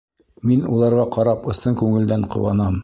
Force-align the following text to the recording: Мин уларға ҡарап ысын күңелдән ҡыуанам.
Мин 0.51 0.63
уларға 0.77 1.05
ҡарап 1.19 1.47
ысын 1.55 1.79
күңелдән 1.85 2.29
ҡыуанам. 2.35 2.79